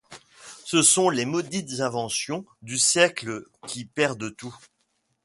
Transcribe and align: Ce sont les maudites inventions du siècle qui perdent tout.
Ce 0.65 0.81
sont 0.81 1.11
les 1.11 1.25
maudites 1.27 1.79
inventions 1.79 2.43
du 2.63 2.79
siècle 2.79 3.43
qui 3.67 3.85
perdent 3.85 4.35
tout. 4.35 4.57